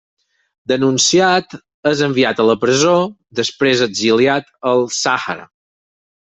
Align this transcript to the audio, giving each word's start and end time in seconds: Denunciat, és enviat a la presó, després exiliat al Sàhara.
Denunciat, 0.69 1.53
és 1.91 2.01
enviat 2.07 2.41
a 2.43 2.47
la 2.51 2.57
presó, 2.65 2.95
després 3.43 3.87
exiliat 3.91 4.51
al 4.75 4.85
Sàhara. 5.05 5.51